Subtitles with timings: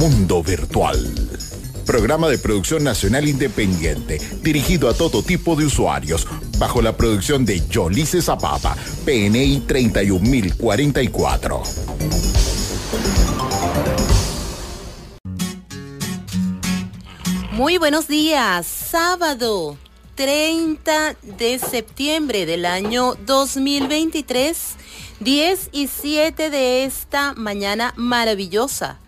[0.00, 0.98] Mundo Virtual.
[1.84, 6.26] Programa de producción nacional independiente, dirigido a todo tipo de usuarios,
[6.56, 8.74] bajo la producción de Yolice Zapata,
[9.04, 11.62] PNI 31044.
[17.52, 19.76] Muy buenos días, sábado
[20.14, 24.76] 30 de septiembre del año 2023,
[25.20, 28.98] 10 y 7 de esta mañana maravillosa.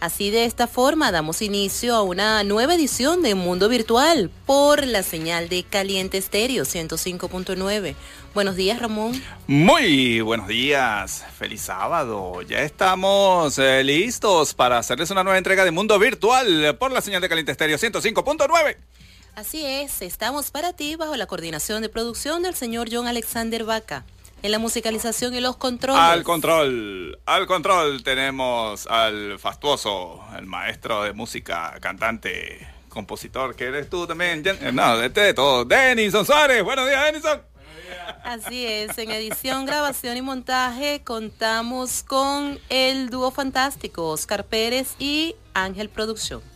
[0.00, 5.02] Así de esta forma damos inicio a una nueva edición de Mundo Virtual por la
[5.02, 7.94] señal de Caliente Estéreo 105.9.
[8.32, 9.22] Buenos días, Ramón.
[9.46, 11.26] Muy buenos días.
[11.38, 12.40] Feliz sábado.
[12.40, 17.20] Ya estamos eh, listos para hacerles una nueva entrega de Mundo Virtual por la señal
[17.20, 18.76] de Caliente Estéreo 105.9.
[19.34, 24.04] Así es, estamos para ti bajo la coordinación de producción del señor John Alexander Vaca.
[24.42, 26.00] En la musicalización y los controles.
[26.00, 33.90] Al control, al control tenemos al fastuoso, el maestro de música, cantante, compositor, que eres
[33.90, 34.42] tú también.
[34.72, 35.64] No, este de todo.
[35.64, 36.62] Denison Suárez.
[36.62, 37.42] Buenos días, Denison.
[38.24, 45.36] Así es, en edición, grabación y montaje contamos con el dúo fantástico Oscar Pérez y
[45.54, 46.49] Ángel Producción.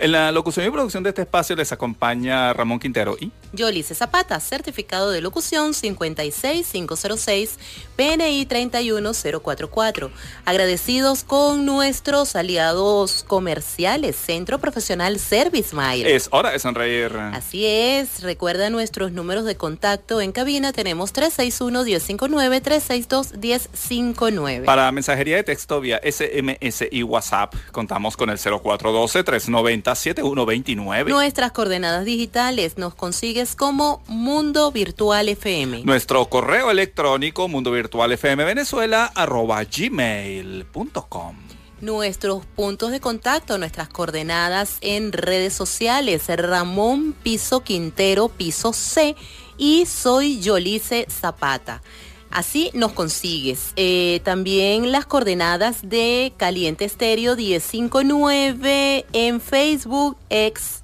[0.00, 4.38] En la locución y producción de este espacio les acompaña Ramón Quintero y Yolice Zapata,
[4.38, 7.58] certificado de locución 56506,
[7.98, 10.10] PNI 31044.
[10.44, 16.14] Agradecidos con nuestros aliados comerciales, Centro Profesional Service Mile.
[16.14, 17.10] Es hora de sonreír.
[17.32, 24.64] Así es, recuerda nuestros números de contacto en cabina, tenemos 361-1059, 362-1059.
[24.64, 31.08] Para mensajería de texto vía SMS y WhatsApp, contamos con el 0412-390-7129.
[31.08, 35.82] Nuestras coordenadas digitales nos consiguen es como Mundo Virtual FM.
[35.84, 41.36] Nuestro correo electrónico mundo virtual fm venezuela arroba gmail.com.
[41.80, 49.14] Nuestros puntos de contacto, nuestras coordenadas en redes sociales, Ramón Piso Quintero Piso C
[49.56, 51.82] y soy Yolice Zapata.
[52.30, 53.72] Así nos consigues.
[53.76, 60.82] Eh, también las coordenadas de Caliente Estéreo 1059 en Facebook, X,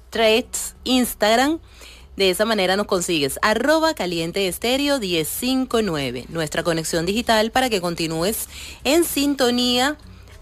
[0.85, 1.59] Instagram
[2.15, 8.47] de esa manera nos consigues arroba caliente estéreo 1059, nuestra conexión digital para que continúes
[8.83, 9.97] en sintonía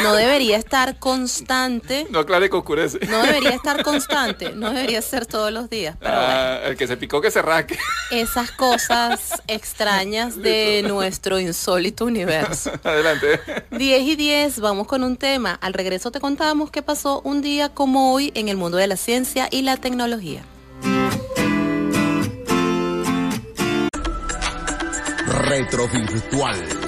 [0.04, 2.08] No, debería estar constante.
[2.10, 3.00] No aclare que oscurece.
[3.08, 4.52] No debería estar constante.
[4.52, 5.98] No debería ser todos los días.
[6.02, 7.78] Ah, el que se picó que se rasque.
[8.12, 12.72] Esas cosas extrañas de nuestro insólito universo.
[12.84, 13.40] Adelante.
[13.72, 15.54] 10 y 10, vamos con un tema.
[15.62, 18.98] Al regreso te contamos qué pasó un día como hoy en el mundo de la
[18.98, 20.44] ciencia y la tecnología.
[25.28, 26.81] Retrovirtual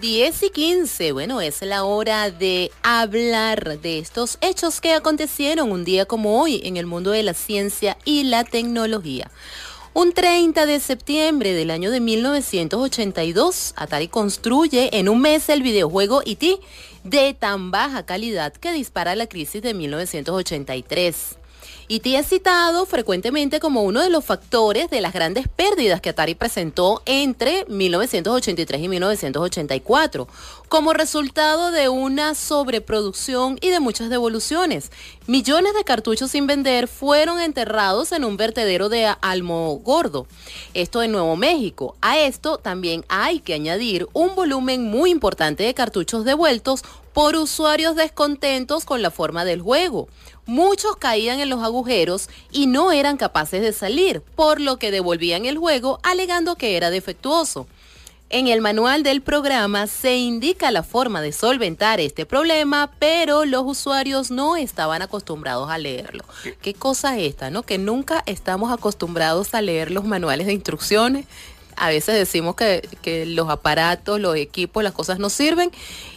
[0.00, 5.84] 10 y 15, bueno, es la hora de hablar de estos hechos que acontecieron un
[5.84, 9.30] día como hoy en el mundo de la ciencia y la tecnología.
[9.92, 16.22] Un 30 de septiembre del año de 1982, Atari construye en un mes el videojuego
[16.24, 16.60] E.T.
[17.04, 21.39] de tan baja calidad que dispara la crisis de 1983.
[21.90, 26.36] Y es citado frecuentemente como uno de los factores de las grandes pérdidas que Atari
[26.36, 30.28] presentó entre 1983 y 1984,
[30.70, 34.92] como resultado de una sobreproducción y de muchas devoluciones.
[35.26, 40.28] Millones de cartuchos sin vender fueron enterrados en un vertedero de Almogordo,
[40.72, 41.96] esto en Nuevo México.
[42.00, 47.96] A esto también hay que añadir un volumen muy importante de cartuchos devueltos por usuarios
[47.96, 50.06] descontentos con la forma del juego.
[50.46, 55.46] Muchos caían en los agujeros y no eran capaces de salir, por lo que devolvían
[55.46, 57.66] el juego alegando que era defectuoso.
[58.32, 63.64] En el manual del programa se indica la forma de solventar este problema, pero los
[63.64, 66.22] usuarios no estaban acostumbrados a leerlo.
[66.62, 67.64] ¿Qué cosa es esta, no?
[67.64, 71.26] Que nunca estamos acostumbrados a leer los manuales de instrucciones
[71.76, 75.70] a veces decimos que, que, los aparatos, los equipos, las cosas no sirven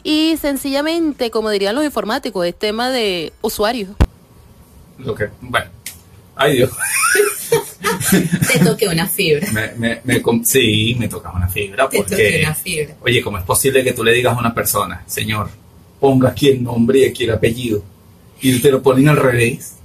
[0.04, 3.92] y sencillamente, como dirían los informáticos, es tema de usuarios.
[4.98, 5.71] Lo que, bueno,
[6.36, 6.71] ay Dios.
[8.51, 9.51] Te toqué una fibra.
[9.51, 11.89] Me, me, sí, me tocas una fibra.
[11.89, 12.95] Te porque, una fibra.
[13.01, 15.50] Oye, ¿cómo es posible que tú le digas a una persona, señor,
[16.00, 17.83] ponga aquí el nombre y aquí el apellido,
[18.41, 19.75] y te lo ponen al revés?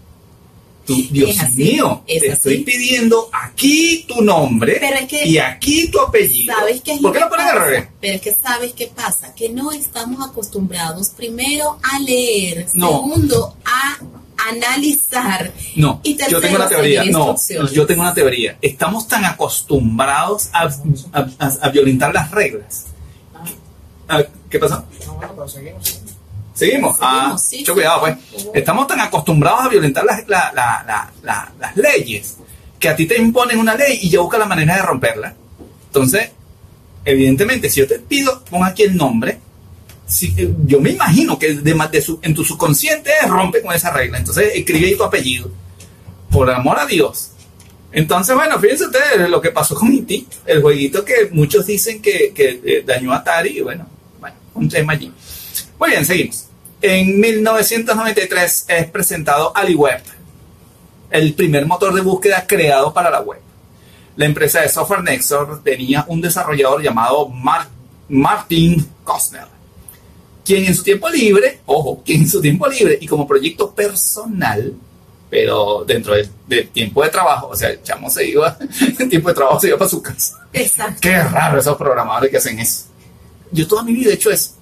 [0.88, 4.80] Dios mío, te estoy pidiendo aquí tu nombre
[5.24, 6.54] y aquí tu apellido.
[6.54, 7.88] ¿Sabes qué ¿Por qué lo ponen al revés?
[8.00, 13.98] Pero es que sabes qué pasa, que no estamos acostumbrados primero a leer, segundo a
[14.48, 15.52] analizar.
[15.76, 17.04] No, y yo tengo una teoría.
[17.04, 17.36] No,
[17.72, 18.58] yo tengo una teoría.
[18.60, 20.68] Estamos tan acostumbrados a,
[21.38, 22.86] a, violentar las reglas.
[24.08, 24.84] Ah, ¿Qué pasa?
[25.06, 26.00] No, bueno, pero seguimos.
[26.54, 26.96] Seguimos.
[27.00, 28.16] Ah, mucho cuidado, pues.
[28.54, 30.24] Estamos tan acostumbrados a violentar las,
[31.22, 32.36] las leyes
[32.78, 35.34] que a ti te imponen una ley y yo busco la manera de romperla.
[35.86, 36.30] Entonces,
[37.04, 39.38] evidentemente, si yo te pido, pon aquí el nombre,
[40.08, 43.92] si, eh, yo me imagino que de, de su, en tu subconsciente rompe con esa
[43.92, 44.18] regla.
[44.18, 45.50] Entonces, escribe ahí tu apellido.
[46.30, 47.30] Por amor a Dios.
[47.92, 52.32] Entonces, bueno, fíjense ustedes lo que pasó con E.T., el jueguito que muchos dicen que,
[52.34, 53.86] que eh, dañó a Atari, y bueno,
[54.18, 55.12] bueno, un tema allí.
[55.78, 56.48] Muy bien, seguimos.
[56.80, 60.02] En 1993 es presentado AliWeb,
[61.10, 63.40] el primer motor de búsqueda creado para la web.
[64.16, 67.28] La empresa de software Nexor tenía un desarrollador llamado
[68.08, 69.46] Martin Kostner,
[70.48, 74.72] quien en su tiempo libre, ojo, quien en su tiempo libre y como proyecto personal,
[75.28, 78.56] pero dentro del, tiempo de trabajo, o sea, el chamo se iba,
[78.98, 80.48] en tiempo de trabajo se iba para su casa.
[80.52, 81.00] Exacto.
[81.02, 82.84] Qué raro esos programadores que hacen eso.
[83.52, 84.58] Yo toda mi vida he hecho eso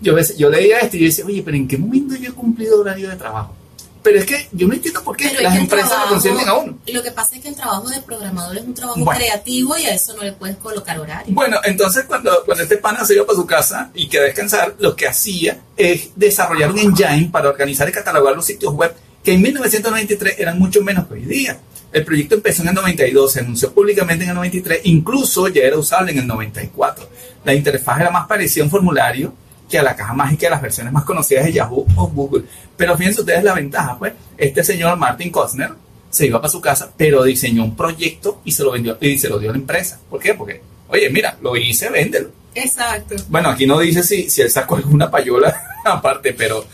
[0.00, 2.80] yo, yo leía esto y yo decía, oye, pero ¿en qué momento yo he cumplido
[2.80, 3.54] horario de trabajo?
[4.02, 6.78] Pero es que yo no entiendo por qué las empresas lo consienten a uno.
[6.86, 9.94] Lo que pasa es que el trabajo de programador es un trabajo creativo y a
[9.94, 11.34] eso no le puedes colocar horario.
[11.34, 14.94] Bueno, entonces cuando, cuando este pana se iba para su casa y quería descansar, lo
[14.94, 19.42] que hacía es desarrollar un engine para organizar y catalogar los sitios web que en
[19.42, 21.58] 1993 eran mucho menos que hoy día.
[21.92, 25.78] El proyecto empezó en el 92, se anunció públicamente en el 93, incluso ya era
[25.78, 27.08] usable en el 94.
[27.44, 29.32] La interfaz era más parecida a un formulario
[29.68, 32.44] que a la caja mágica de las versiones más conocidas de Yahoo o Google.
[32.76, 35.72] Pero fíjense ustedes la ventaja, pues, este señor Martin Kostner
[36.10, 39.28] se iba para su casa, pero diseñó un proyecto y se lo vendió y se
[39.28, 40.00] lo dio a la empresa.
[40.08, 40.34] ¿Por qué?
[40.34, 42.30] Porque, oye, mira, lo hice, véndelo.
[42.54, 43.14] Exacto.
[43.28, 46.64] Bueno, aquí no dice si, si él sacó alguna payola aparte, pero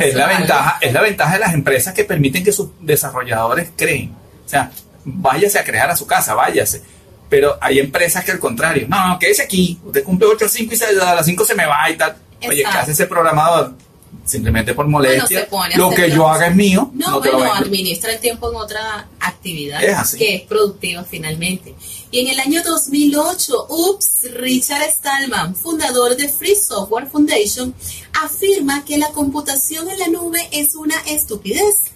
[0.00, 4.12] es la ventaja, es la ventaja de las empresas que permiten que sus desarrolladores creen.
[4.44, 4.70] O sea,
[5.04, 6.93] váyase a crear a su casa, váyase
[7.34, 10.72] pero hay empresas que al contrario, no, no, quédese aquí, usted cumple 8 a 5
[10.72, 12.14] y a las 5 se me va y tal.
[12.46, 13.74] Oye, ¿qué hace ese programador?
[14.24, 15.48] Simplemente por molestia.
[15.74, 16.92] lo que yo haga es mío.
[16.94, 19.80] No, bueno, administra el tiempo en otra actividad
[20.16, 21.74] que es productiva finalmente.
[22.12, 27.74] Y en el año 2008, ups, Richard Stallman, fundador de Free Software Foundation,
[28.22, 31.93] afirma que la computación en la nube es una estupidez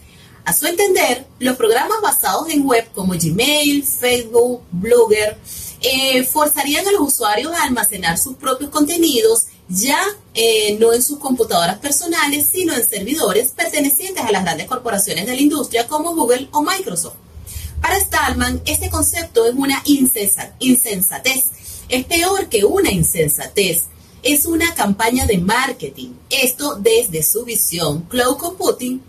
[0.48, 5.36] a su entender, los programas basados en web como Gmail, Facebook, Blogger,
[5.82, 10.00] eh, forzarían a los usuarios a almacenar sus propios contenidos ya
[10.32, 15.34] eh, no en sus computadoras personales, sino en servidores pertenecientes a las grandes corporaciones de
[15.34, 17.16] la industria como Google o Microsoft.
[17.82, 21.44] Para Stallman, este concepto es una insensatez.
[21.90, 23.82] Es peor que una insensatez.
[24.22, 26.14] Es una campaña de marketing.
[26.30, 28.06] Esto desde su visión.
[28.08, 29.02] Cloud Computing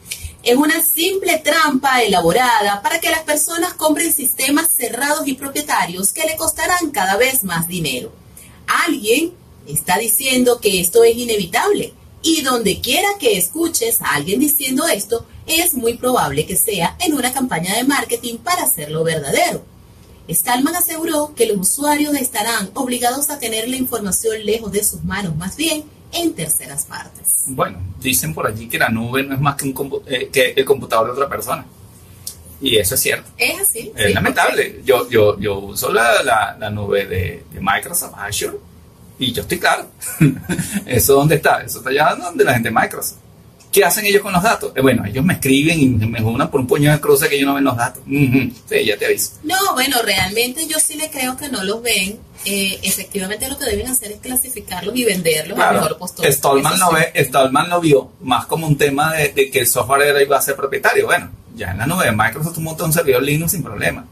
[0.43, 6.25] es una simple trampa elaborada para que las personas compren sistemas cerrados y propietarios que
[6.25, 8.11] le costarán cada vez más dinero.
[8.85, 9.33] Alguien
[9.67, 15.25] está diciendo que esto es inevitable y donde quiera que escuches a alguien diciendo esto,
[15.45, 19.63] es muy probable que sea en una campaña de marketing para hacerlo verdadero.
[20.29, 25.35] Stallman aseguró que los usuarios estarán obligados a tener la información lejos de sus manos,
[25.35, 27.43] más bien en terceras partes.
[27.47, 30.65] Bueno, dicen por allí que la nube no es más que, un eh, que el
[30.65, 31.65] computador de otra persona.
[32.61, 33.29] Y eso es cierto.
[33.37, 33.91] Es así.
[33.95, 34.81] Es lamentable.
[34.83, 38.57] Yo, yo, yo uso la, la, la nube de, de, Microsoft Azure
[39.17, 39.87] y yo estoy claro.
[40.85, 41.61] ¿Eso dónde está?
[41.61, 43.19] Eso está allá donde la gente de Microsoft.
[43.71, 44.71] ¿Qué hacen ellos con los datos?
[44.75, 47.47] Eh, bueno, ellos me escriben y me unan por un puño de cruce que ellos
[47.47, 48.01] no ven los datos.
[48.07, 49.33] Sí, ya te aviso.
[49.43, 52.19] No, bueno, realmente yo sí le creo que no los ven.
[52.45, 55.81] Eh, efectivamente lo que deben hacer es clasificarlos y venderlos claro.
[55.81, 56.25] mejor postor.
[56.25, 60.37] Stallman, lo ve, Stallman lo vio más como un tema de, que el software iba
[60.37, 61.05] a ser propietario.
[61.05, 64.05] Bueno, ya en la nube de Microsoft un montón un servidor Linux sin problema.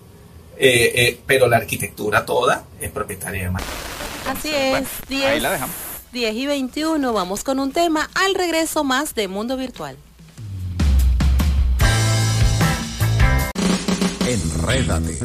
[0.60, 4.27] Eh, pero la arquitectura toda es propietaria de Microsoft.
[4.27, 5.24] Así es.
[5.24, 5.75] ahí la dejamos.
[6.12, 9.98] 10 y 21 vamos con un tema al regreso más de Mundo Virtual.
[14.27, 15.17] Enrédate.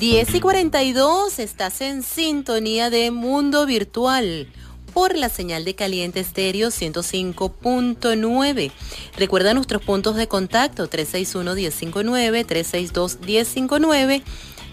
[0.00, 4.48] Diez y 42, estás en sintonía de Mundo Virtual
[4.92, 8.72] por la señal de caliente estéreo 105.9.
[9.16, 14.24] Recuerda nuestros puntos de contacto 361-1059, 362-1059.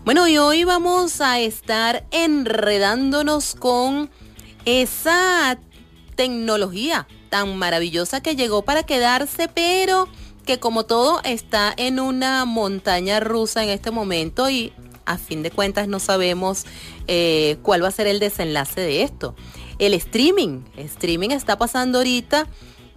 [0.04, 4.10] Bueno, y hoy vamos a estar enredándonos con
[4.64, 5.58] esa
[6.14, 10.08] tecnología tan maravillosa que llegó para quedarse, pero
[10.46, 14.72] que como todo está en una montaña rusa en este momento y
[15.04, 16.64] a fin de cuentas no sabemos
[17.06, 19.34] eh, cuál va a ser el desenlace de esto.
[19.78, 22.46] El streaming, streaming está pasando ahorita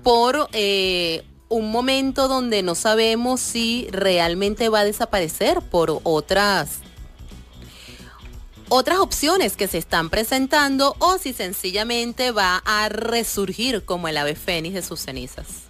[0.03, 6.79] por eh, un momento donde no sabemos si realmente va a desaparecer por otras
[8.73, 14.33] otras opciones que se están presentando o si sencillamente va a resurgir como el ave
[14.33, 15.63] fénix de sus cenizas.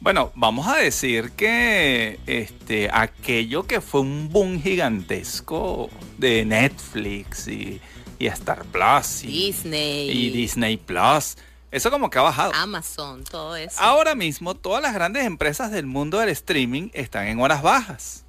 [0.00, 7.80] Bueno, vamos a decir que este, aquello que fue un boom gigantesco de Netflix y,
[8.28, 11.36] Star Plus y Disney y Disney Plus,
[11.70, 12.52] eso como que ha bajado.
[12.54, 13.80] Amazon, todo eso.
[13.80, 18.24] Ahora mismo todas las grandes empresas del mundo del streaming están en horas bajas,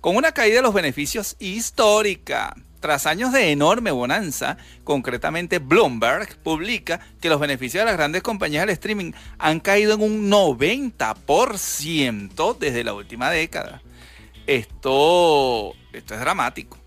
[0.00, 2.54] con una caída de los beneficios histórica.
[2.80, 8.62] Tras años de enorme bonanza, concretamente Bloomberg publica que los beneficios de las grandes compañías
[8.62, 13.82] del streaming han caído en un 90% desde la última década.
[14.46, 16.78] Esto, esto es dramático.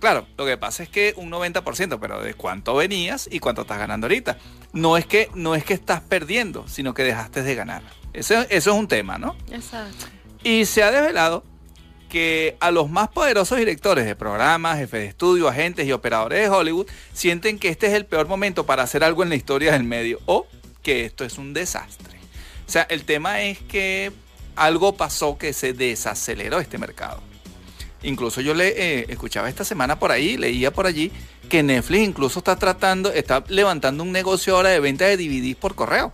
[0.00, 3.78] Claro, lo que pasa es que un 90%, pero ¿de cuánto venías y cuánto estás
[3.78, 4.38] ganando ahorita?
[4.72, 7.82] No es que, no es que estás perdiendo, sino que dejaste de ganar.
[8.14, 9.36] eso es un tema, ¿no?
[9.52, 10.06] Exacto.
[10.42, 11.44] Y se ha desvelado
[12.08, 16.48] que a los más poderosos directores de programas, jefes de estudio, agentes y operadores de
[16.48, 19.84] Hollywood sienten que este es el peor momento para hacer algo en la historia del
[19.84, 20.46] medio o
[20.82, 22.18] que esto es un desastre.
[22.66, 24.12] O sea, el tema es que
[24.56, 27.22] algo pasó que se desaceleró este mercado.
[28.02, 31.12] Incluso yo le eh, escuchaba esta semana por ahí, leía por allí
[31.48, 35.74] que Netflix incluso está tratando, está levantando un negocio ahora de venta de DVDs por
[35.74, 36.12] correo.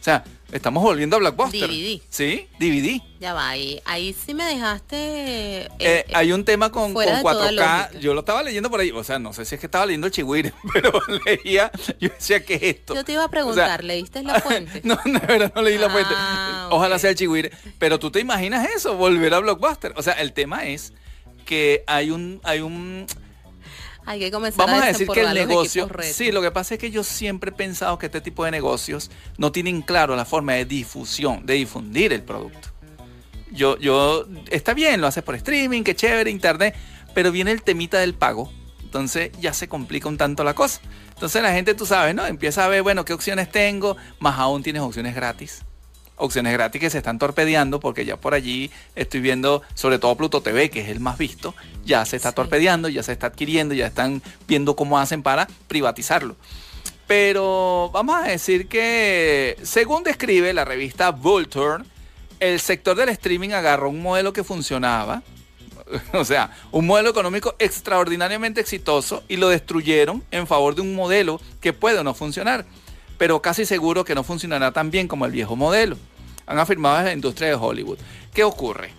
[0.00, 1.68] O sea, Estamos volviendo a Blockbuster.
[1.68, 2.00] DVD.
[2.08, 3.00] Sí, DVD.
[3.18, 4.96] Ya va, ahí, ahí sí me dejaste.
[5.62, 7.98] Eh, eh, hay un tema con, con 4K.
[7.98, 8.92] Yo lo estaba leyendo por ahí.
[8.92, 10.92] O sea, no sé si es que estaba leyendo el chihuire, pero
[11.24, 11.72] leía.
[11.98, 12.94] Yo decía, ¿qué es esto?
[12.94, 14.82] Yo te iba a preguntar, ¿leíste la fuente?
[14.84, 16.14] no, de verdad no leí la fuente.
[16.16, 17.50] Ah, Ojalá sea el chihuire.
[17.80, 19.94] Pero tú te imaginas eso, volver a Blockbuster.
[19.96, 20.92] O sea, el tema es
[21.46, 22.40] que hay un.
[22.42, 23.06] Hay un
[24.04, 26.92] hay que comenzar Vamos a, decir que el negocio, sí, lo que pasa es que
[26.92, 30.64] yo siempre he pensado que este tipo de negocios no tienen claro la forma de
[30.64, 32.68] difusión, de difundir el producto.
[33.50, 36.76] Yo, yo, está bien, lo haces por streaming, qué chévere, internet,
[37.14, 38.52] pero viene el temita del pago.
[38.80, 40.80] Entonces ya se complica un tanto la cosa.
[41.08, 42.24] Entonces la gente, tú sabes, ¿no?
[42.26, 45.64] Empieza a ver, bueno, qué opciones tengo, más aún tienes opciones gratis
[46.16, 50.40] opciones gratis que se están torpedeando porque ya por allí estoy viendo, sobre todo Pluto
[50.40, 51.54] TV, que es el más visto,
[51.84, 56.36] ya se está torpedeando, ya se está adquiriendo, ya están viendo cómo hacen para privatizarlo.
[57.06, 61.84] Pero vamos a decir que, según describe la revista Vulture,
[62.40, 65.22] el sector del streaming agarró un modelo que funcionaba,
[66.12, 71.40] o sea, un modelo económico extraordinariamente exitoso y lo destruyeron en favor de un modelo
[71.60, 72.66] que puede o no funcionar
[73.18, 75.96] pero casi seguro que no funcionará tan bien como el viejo modelo.
[76.46, 77.98] Han afirmado desde la industria de Hollywood.
[78.32, 78.90] ¿Qué ocurre?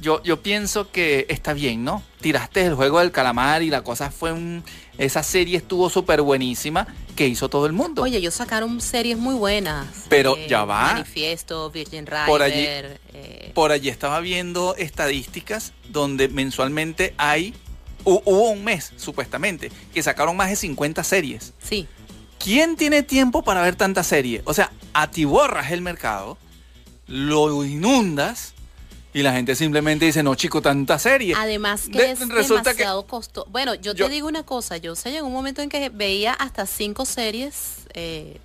[0.00, 2.02] Yo, yo pienso que está bien, ¿no?
[2.20, 4.64] Tiraste el juego del calamar y la cosa fue un...
[4.96, 8.02] Esa serie estuvo súper buenísima que hizo todo el mundo.
[8.02, 9.86] Oye, ellos sacaron series muy buenas.
[10.08, 10.94] Pero eh, ya va.
[10.94, 12.26] Manifiesto, Virgin Rider.
[12.26, 13.50] Por allí, eh.
[13.54, 17.54] por allí estaba viendo estadísticas donde mensualmente hay...
[18.02, 21.52] Hubo un mes, supuestamente, que sacaron más de 50 series.
[21.62, 21.86] Sí.
[22.42, 24.40] ¿Quién tiene tiempo para ver tanta serie?
[24.46, 26.38] O sea, atiborras el mercado
[27.06, 28.54] lo inundas
[29.12, 31.34] y la gente simplemente dice, no, chico, tanta serie.
[31.36, 33.46] Además que es demasiado costoso.
[33.50, 36.64] Bueno, yo, te digo una cosa, yo sé, en un momento en que veía hasta
[36.64, 38.38] cinco series eh,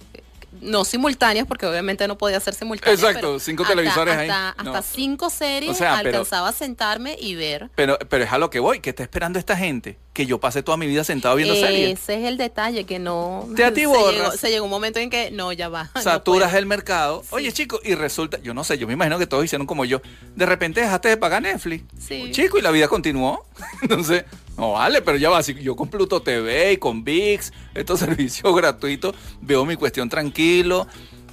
[0.62, 3.00] no simultáneas, porque obviamente no podía ser simultáneas.
[3.00, 4.30] Exacto, cinco televisores ahí.
[4.30, 7.70] Hasta cinco series alcanzaba a sentarme y ver.
[7.76, 10.64] Pero, pero es a lo que voy, que está esperando esta gente, que yo pase
[10.64, 12.00] toda mi vida sentado viendo series.
[12.00, 13.48] Ese es el detalle, que no...
[13.56, 14.40] Te atiborras.
[14.40, 15.90] Se llegó, un momento en que no, ya va.
[16.02, 17.24] Saturas el mercado.
[17.30, 20.02] Oye, chico, y resulta, yo no sé, yo me imagino que todos hicieron como yo.
[20.36, 21.84] De repente dejaste de pagar Netflix.
[22.00, 22.32] Sí.
[22.32, 23.46] Chico, y la vida continuó.
[23.82, 24.26] Entonces,
[24.58, 28.56] no vale, pero ya va, si yo con Pluto TV y con VIX, estos servicios
[28.56, 30.88] gratuitos, veo mi cuestión tranquilo.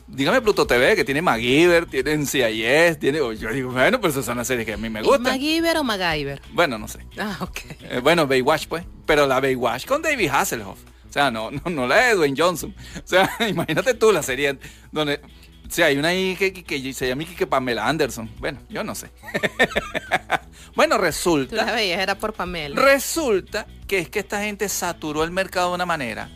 [0.09, 3.19] Dígame Pluto TV, que tiene MacGyver, tiene NCIS, tiene...
[3.19, 5.23] Yo digo, bueno, pues esas son las series que a mí me gustan.
[5.23, 6.43] ¿MacGyver o MacGyver?
[6.53, 6.99] Bueno, no sé.
[7.19, 7.59] Ah, ok.
[7.81, 8.85] Eh, bueno, Baywatch, pues.
[9.07, 10.79] Pero la Baywatch con David Hasselhoff.
[11.09, 12.75] O sea, no, no, no la de Dwayne Johnson.
[12.97, 14.59] O sea, imagínate tú la serie
[14.91, 15.21] donde...
[15.67, 18.31] O sea, hay una ahí que, que, se llama que Pamela Anderson.
[18.39, 19.11] Bueno, yo no sé.
[20.75, 21.51] bueno, resulta.
[21.51, 22.81] Tú la veías, era por Pamela.
[22.81, 26.31] Resulta que es que esta gente saturó el mercado de una manera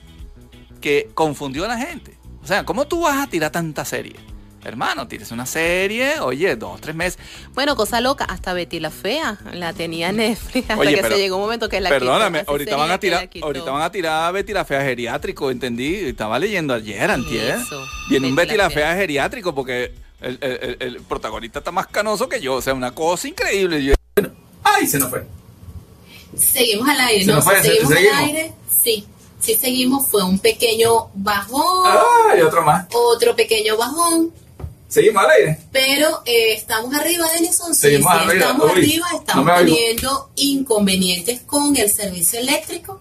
[0.81, 2.19] que confundió a la gente.
[2.43, 4.17] O sea, ¿cómo tú vas a tirar tanta serie?
[4.67, 7.21] Hermano, tienes una serie, oye, dos, tres meses.
[7.55, 11.43] Bueno, cosa loca, hasta Betty la Fea la tenía Netflix hasta que se llegó un
[11.43, 14.65] momento que la Perdóname, ahorita van a tirar, ahorita van a tirar a Betty la
[14.65, 15.95] Fea geriátrico, entendí.
[16.07, 17.59] Estaba leyendo ayer, antier.
[18.09, 22.55] Viene un Betty la, Fea geriátrico porque el, protagonista está más canoso que yo.
[22.55, 23.96] O sea, una cosa increíble.
[24.63, 24.87] ¡Ay!
[24.87, 25.27] Se nos fue.
[26.37, 27.43] Seguimos al aire, ¿no?
[27.43, 28.53] ¿Seguimos, al aire?
[28.71, 29.07] Sí.
[29.39, 31.63] Sí seguimos, fue un pequeño bajón.
[31.87, 32.87] Ah, y otro más.
[32.93, 34.33] Otro pequeño bajón
[34.89, 35.59] Seguimos al aire.
[35.73, 37.75] Pero eh, estamos arriba, Denison.
[37.75, 38.33] Sí, Seguimos arriba.
[38.35, 43.01] estamos arriba, estamos teniendo inconvenientes con el servicio eléctrico.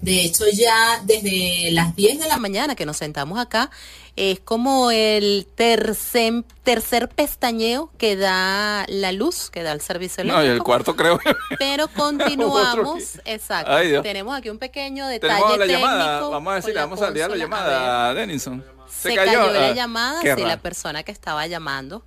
[0.00, 3.70] De hecho, ya desde las 10 de la mañana que nos sentamos acá,
[4.16, 10.42] es como el tercer, tercer pestañeo que da la luz, que da el servicio eléctrico.
[10.42, 11.20] No, y el cuarto creo.
[11.58, 14.02] Pero continuamos, exacto.
[14.02, 17.36] Tenemos aquí un pequeño detalle Tenemos la llamada, vamos a decir, vamos a salir la
[17.36, 18.64] llamada, Denison.
[18.88, 22.02] Se, cayó, la ah, llamada, sí, la persona que estaba llamando.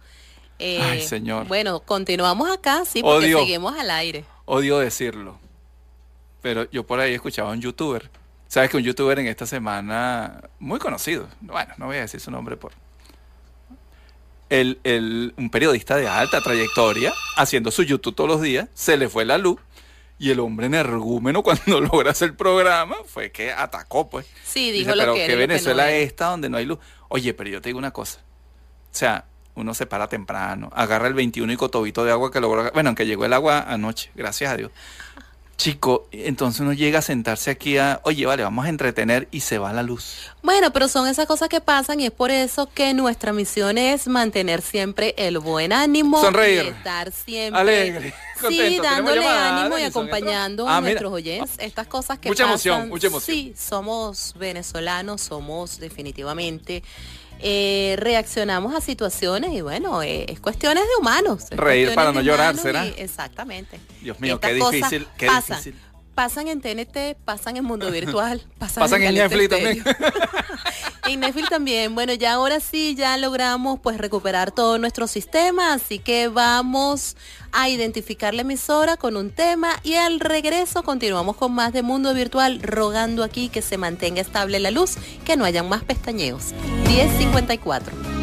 [0.58, 1.48] Eh, Ay, señor.
[1.48, 4.26] Bueno, continuamos acá, sí, porque seguimos al aire.
[4.46, 5.38] Odio decirlo,
[6.42, 8.10] pero yo por ahí escuchaba a un youtuber.
[8.50, 12.32] Sabes que un youtuber en esta semana, muy conocido, bueno, no voy a decir su
[12.32, 12.74] nombre por...
[14.50, 19.08] El, el, un periodista de alta trayectoria, haciendo su YouTube todos los días, se le
[19.08, 19.60] fue la luz
[20.18, 24.26] y el hombre energúmeno cuando logra hacer el programa fue que atacó, pues.
[24.44, 26.80] Sí, dijo lo que que Venezuela es esta donde no hay luz.
[27.08, 28.20] Oye, pero yo te digo una cosa.
[28.20, 29.26] O sea,
[29.60, 32.72] uno se para temprano, agarra el 21 y cotobito de agua que logró.
[32.72, 34.72] Bueno, aunque llegó el agua anoche, gracias a Dios.
[35.60, 39.58] Chico, entonces uno llega a sentarse aquí a, oye, vale, vamos a entretener y se
[39.58, 40.32] va la luz.
[40.42, 44.08] Bueno, pero son esas cosas que pasan y es por eso que nuestra misión es
[44.08, 46.22] mantener siempre el buen ánimo.
[46.22, 46.64] Sonreír.
[46.64, 47.60] Y estar siempre.
[47.60, 48.14] Alegre.
[48.48, 51.52] Sí, dándole ánimo y acompañando a ah, nuestros oyentes.
[51.58, 52.54] Estas cosas que mucha pasan.
[52.54, 53.36] Emoción, mucha emoción.
[53.36, 56.84] Sí, somos venezolanos, somos definitivamente
[57.40, 61.46] eh, reaccionamos a situaciones y bueno, eh, es cuestiones de humanos.
[61.52, 62.86] Reír para no llorar, ¿será?
[62.86, 63.80] exactamente.
[64.02, 65.76] Dios mío, qué difícil, qué difícil
[66.20, 69.82] pasan en TNT, pasan en Mundo Virtual, pasan, en, Netflix también.
[71.14, 71.96] en también.
[71.96, 77.16] Bueno, ya ahora sí, ya logramos pues recuperar todo nuestro sistema, así que vamos
[77.52, 82.14] a identificar la emisora con un tema y al regreso continuamos con más de Mundo
[82.14, 86.54] Virtual, rogando aquí que se mantenga estable la luz, que no hayan más pestañeos.
[86.88, 88.20] 1054.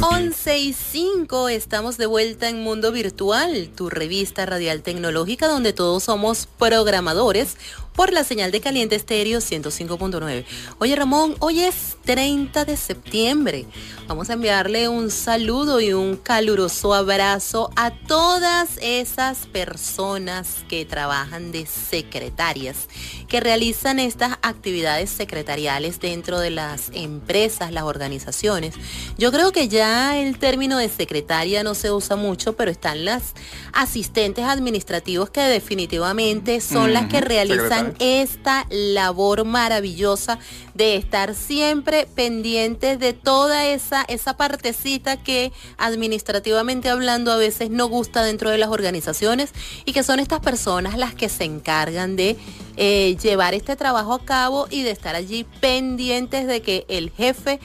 [0.00, 6.04] 11 y 5, estamos de vuelta en Mundo Virtual, tu revista radial tecnológica donde todos
[6.04, 7.56] somos programadores
[8.00, 10.46] por la señal de caliente estéreo 105.9.
[10.78, 13.66] Oye Ramón, hoy es 30 de septiembre.
[14.08, 21.52] Vamos a enviarle un saludo y un caluroso abrazo a todas esas personas que trabajan
[21.52, 22.88] de secretarias,
[23.28, 28.76] que realizan estas actividades secretariales dentro de las empresas, las organizaciones.
[29.18, 33.34] Yo creo que ya el término de secretaria no se usa mucho, pero están las
[33.74, 40.38] asistentes administrativos que definitivamente son las que realizan esta labor maravillosa
[40.74, 47.86] de estar siempre pendientes de toda esa, esa partecita que administrativamente hablando a veces no
[47.86, 49.52] gusta dentro de las organizaciones
[49.84, 52.36] y que son estas personas las que se encargan de
[52.76, 57.60] eh, llevar este trabajo a cabo y de estar allí pendientes de que el jefe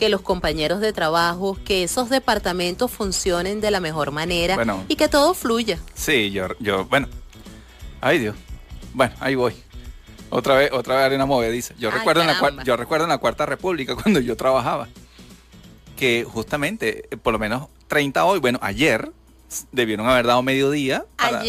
[0.00, 4.56] que los compañeros de trabajo, que esos departamentos funcionen de la mejor manera
[4.88, 5.78] y que todo fluya.
[5.92, 7.06] Sí, yo, yo, bueno,
[8.00, 8.34] ay Dios,
[8.94, 9.54] bueno, ahí voy.
[10.30, 11.74] Otra vez, otra vez arena movediza.
[11.78, 14.88] Yo recuerdo en la yo recuerdo en la Cuarta República cuando yo trabajaba.
[15.96, 19.10] que justamente, por lo menos 30 hoy, bueno, ayer,
[19.72, 21.42] debieron haber dado mediodía para,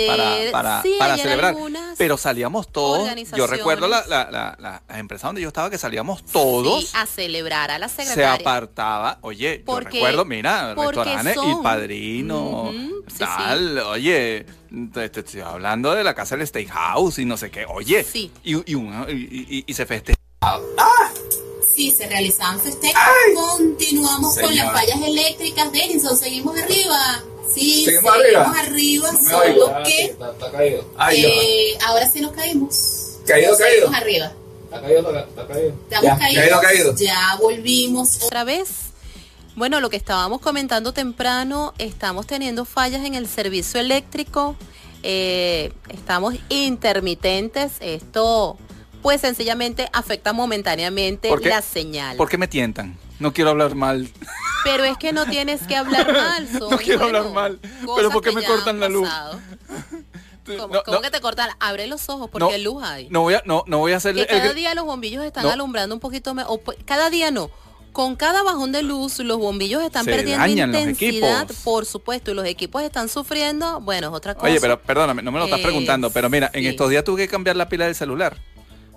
[0.52, 1.56] para, celebrar.
[1.98, 3.10] Pero salíamos todos.
[3.36, 6.94] Yo recuerdo la, la, la, empresa donde yo estaba que salíamos todos.
[6.96, 8.36] a celebrar a la secretaria.
[8.36, 9.20] Se apartaba.
[9.22, 12.72] Oye, yo recuerdo, mira, restaurantes y padrino,
[13.18, 13.80] tal.
[13.80, 14.46] Oye,
[14.94, 17.66] te, estoy hablando de la casa del Steakhouse y no sé qué.
[17.66, 20.20] Oye, y, y, y, se festejaba.
[20.42, 21.12] ¡Ah!
[21.74, 23.02] Sí, se realizaban festejos.
[23.36, 25.72] Continuamos con las fallas eléctricas.
[25.72, 27.24] Denison, seguimos arriba.
[27.54, 28.54] Sí, seguimos, arriba.
[28.60, 30.86] arriba, solo que está, caído.
[31.12, 33.20] eh, ahora sí nos caímos.
[33.26, 33.90] Caído, caído.
[33.94, 34.32] arriba.
[34.66, 35.74] Está caído, está, caído.
[35.90, 36.96] Estamos caído, caído.
[36.96, 38.70] Ya volvimos otra vez.
[39.56, 44.56] Bueno, lo que estábamos comentando temprano, estamos teniendo fallas en el servicio eléctrico,
[45.04, 48.58] eh, estamos intermitentes, esto
[49.02, 52.16] pues sencillamente afecta momentáneamente la señal.
[52.18, 52.98] ¿Por qué me tientan?
[53.20, 54.10] No quiero hablar mal.
[54.64, 57.60] Pero es que no tienes que hablar mal, No quiero hablar mal.
[57.96, 59.10] Pero ¿por qué me cortan la luz?
[60.86, 61.50] ¿Cómo, que te cortan?
[61.60, 63.08] Abre los ojos porque hay luz hay.
[63.10, 64.16] No voy a, no, no voy a hacer...
[64.16, 66.34] Que cada día los bombillos están alumbrando un poquito...
[66.48, 67.50] o cada día no.
[67.92, 72.82] Con cada bajón de luz, los bombillos están perdiendo intensidad, por supuesto, y los equipos
[72.84, 73.82] están sufriendo.
[73.82, 74.48] Bueno, es otra cosa.
[74.48, 77.28] Oye, pero perdóname, no me lo estás preguntando, pero mira, en estos días tuve que
[77.28, 78.38] cambiar la pila del celular.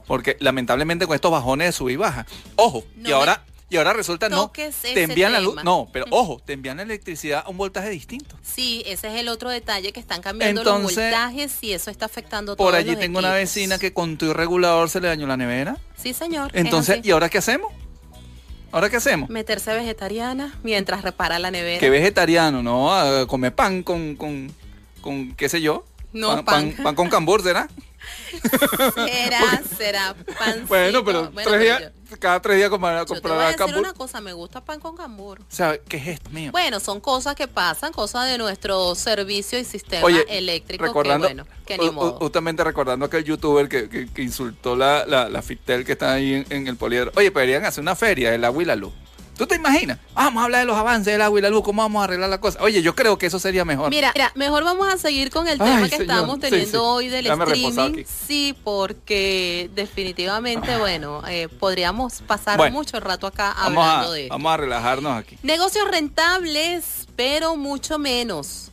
[0.06, 2.24] Porque lamentablemente con estos bajones de sub y baja.
[2.56, 3.42] Ojo, y ahora
[3.74, 7.42] y ahora resulta no te envían la luz no pero ojo te envían la electricidad
[7.44, 11.58] a un voltaje distinto sí ese es el otro detalle que están cambiando los voltajes
[11.62, 15.08] y eso está afectando por allí tengo una vecina que con tu regulador se le
[15.08, 17.72] dañó la nevera sí señor entonces y ahora qué hacemos
[18.70, 19.30] ¿Ahora qué hacemos?
[19.30, 21.78] Meterse vegetariana mientras repara la nevera.
[21.78, 22.60] ¿Qué vegetariano?
[22.60, 24.52] No, a comer pan con, con,
[25.00, 25.86] con, qué sé yo.
[26.12, 26.72] No, pan.
[26.72, 27.68] Pan, pan con cambur, ¿será?
[28.94, 30.64] Será, será pan.
[30.66, 34.20] Bueno, pero, tres días, cada tres días comprar, Yo te voy a decir una cosa,
[34.20, 35.40] me gusta pan con cambur.
[35.40, 36.52] O sea, ¿qué es esto mío?
[36.52, 41.50] Bueno, son cosas que pasan, cosas de nuestro servicio y sistema eléctrico recordando, que, bueno,
[41.66, 42.18] que ni modo.
[42.18, 46.66] Justamente recordando aquel youtuber que, que, insultó la, la, la Fitel que está ahí en,
[46.66, 47.12] el poliedro.
[47.16, 48.92] Oye, podrían hacer una feria, el agua y la luz.
[49.36, 49.98] ¿Tú te imaginas?
[50.14, 52.30] Vamos a hablar de los avances del agua y la luz, cómo vamos a arreglar
[52.30, 52.62] la cosa.
[52.62, 53.90] Oye, yo creo que eso sería mejor.
[53.90, 58.04] Mira, mira mejor vamos a seguir con el tema que estamos teniendo hoy del streaming.
[58.04, 65.18] Sí, porque definitivamente, bueno, eh, podríamos pasar mucho rato acá hablando de Vamos a relajarnos
[65.18, 65.36] aquí.
[65.42, 68.70] Negocios rentables, pero mucho menos.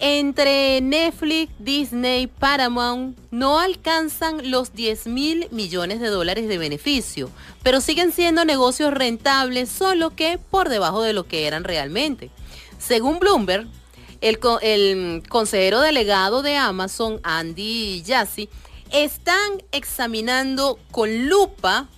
[0.00, 7.30] Entre Netflix, Disney, Paramount no alcanzan los 10 mil millones de dólares de beneficio,
[7.64, 12.30] pero siguen siendo negocios rentables, solo que por debajo de lo que eran realmente.
[12.78, 13.66] Según Bloomberg,
[14.20, 18.48] el, consejero delegado de Amazon, Andy Jassy,
[18.92, 21.88] están examinando con lupa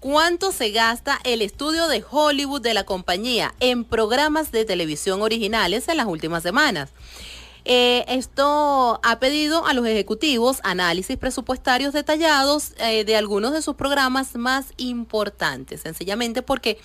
[0.00, 5.88] cuánto se gasta el estudio de Hollywood de la compañía en programas de televisión originales
[5.88, 6.90] en las últimas semanas.
[7.66, 13.74] Eh, esto ha pedido a los ejecutivos análisis presupuestarios detallados eh, de algunos de sus
[13.74, 16.78] programas más importantes, sencillamente porque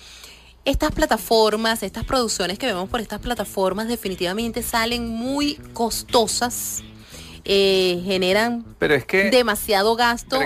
[0.64, 6.82] estas plataformas, estas producciones que vemos por estas plataformas definitivamente salen muy costosas
[7.44, 10.38] eh, generan pero es que, demasiado gasto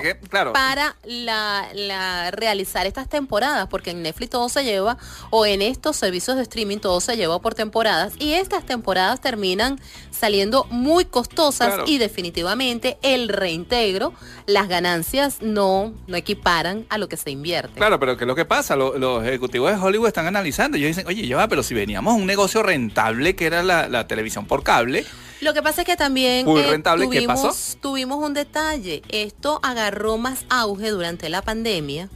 [0.53, 4.97] para la, realizar estas temporadas, porque en Netflix todo se lleva,
[5.31, 9.81] o en estos servicios de streaming todo se lleva por temporadas, y estas temporadas terminan
[10.11, 14.13] saliendo muy costosas y definitivamente el reintegro,
[14.47, 17.75] las ganancias no, no equiparan a lo que se invierte.
[17.77, 18.77] Claro, pero ¿qué es lo que pasa?
[18.77, 22.27] Los, ejecutivos de Hollywood están analizando y dicen, oye, yo, pero si veníamos a un
[22.27, 25.05] negocio rentable que era la, la televisión por cable,
[25.45, 26.53] lo que pasa es que también eh,
[26.85, 29.03] tuvimos, tuvimos un detalle.
[29.09, 32.09] Esto agarró más auge durante la pandemia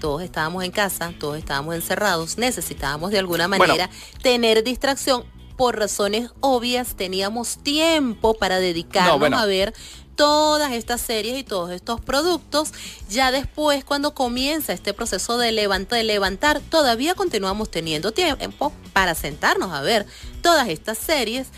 [0.00, 3.88] todos estábamos en casa, todos estábamos encerrados, necesitábamos de alguna manera
[4.22, 5.24] tener distracción.
[5.56, 9.74] Por razones obvias teníamos tiempo para dedicarnos a ver
[10.16, 12.72] todas estas series y todos estos productos.
[13.10, 19.14] Ya después, cuando comienza este proceso de levantar, de levantar, todavía continuamos teniendo tiempo para
[19.14, 20.06] sentarnos a ver
[20.40, 21.48] todas estas series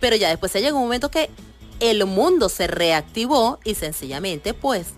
[0.00, 1.30] pero ya después se llegó un momento que
[1.80, 4.88] el mundo se reactivó y sencillamente pues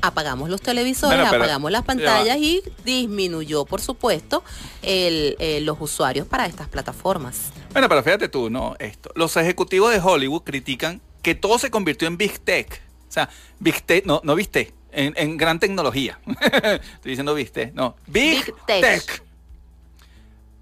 [0.00, 4.44] apagamos los televisores, apagamos las pantallas y disminuyó, por supuesto,
[4.82, 7.52] el, eh, los usuarios para estas plataformas.
[7.72, 8.76] Bueno, pero fíjate tú, ¿no?
[8.78, 9.10] Esto.
[9.14, 12.82] Los ejecutivos de Hollywood critican que todo se convirtió en Big Tech.
[13.08, 16.20] O sea, Big Tech, no, no viste, en, gran tecnología.
[16.40, 17.96] Estoy diciendo viste, no.
[18.06, 19.22] Big, Tech.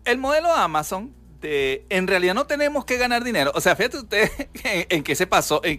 [0.05, 3.53] El modelo de Amazon este, en realidad no tenemos que ganar dinero.
[3.55, 4.31] O sea, fíjate usted
[4.65, 5.79] en, qué se pasó, en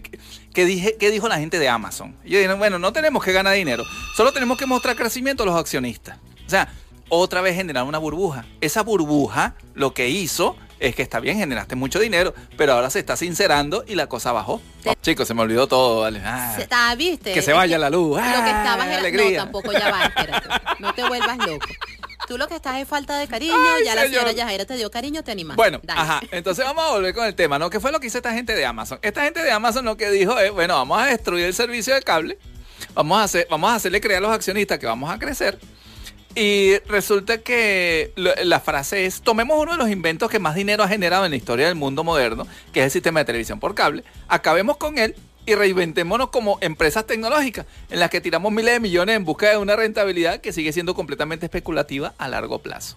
[0.54, 2.14] qué, dije, qué dijo la gente de Amazon.
[2.24, 3.84] Yo dije, bueno, no tenemos que ganar dinero,
[4.16, 6.18] solo tenemos que mostrar crecimiento a los accionistas.
[6.46, 6.72] O sea,
[7.08, 8.44] otra vez generar una burbuja.
[8.60, 13.00] Esa burbuja lo que hizo es que está bien, generaste mucho dinero, pero ahora se
[13.00, 14.60] está sincerando y la cosa bajó.
[15.02, 16.20] chicos, se me olvidó todo, vale.
[16.24, 17.32] Ah, ¿viste?
[17.32, 18.10] Que se vaya la luz.
[18.10, 20.48] lo que ah, estabas No, tampoco ya va, espérate.
[20.78, 21.66] No te vuelvas loco.
[22.26, 25.22] Tú lo que estás es falta de cariño, ya la señora Yajaira te dio cariño,
[25.22, 25.56] te animaste.
[25.56, 27.70] Bueno, ajá, entonces vamos a volver con el tema, ¿no?
[27.70, 28.98] ¿Qué fue lo que hizo esta gente de Amazon?
[29.02, 32.02] Esta gente de Amazon lo que dijo es, bueno, vamos a destruir el servicio de
[32.02, 32.38] cable,
[32.94, 35.58] vamos a, hacer, vamos a hacerle creer a los accionistas que vamos a crecer,
[36.34, 40.88] y resulta que la frase es, tomemos uno de los inventos que más dinero ha
[40.88, 44.04] generado en la historia del mundo moderno, que es el sistema de televisión por cable,
[44.28, 45.14] acabemos con él
[45.46, 49.56] y reinventémonos como empresas tecnológicas en las que tiramos miles de millones en busca de
[49.56, 52.96] una rentabilidad que sigue siendo completamente especulativa a largo plazo.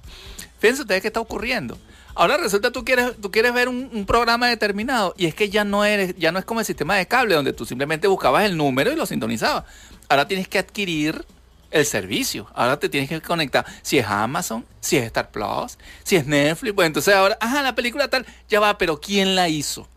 [0.59, 1.77] Fíjense ustedes qué está ocurriendo.
[2.15, 5.85] Ahora resulta tú quieres, tú quieres ver un, programa determinado y es que ya no,
[5.85, 8.91] eres, ya no es como el sistema de cable donde tú simplemente buscabas el número
[8.91, 9.63] y lo sintonizabas.
[10.09, 11.23] Ahora tienes que adquirir
[11.71, 12.47] el servicio.
[12.53, 13.65] Ahora te tienes que conectar.
[13.83, 17.75] Si es Amazon, si es Star Plus, si es Netflix, pues entonces ahora, ajá, la
[17.75, 19.88] película tal, ya va, pero ¿quién la hizo?